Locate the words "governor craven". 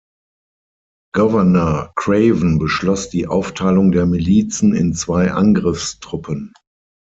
1.13-2.57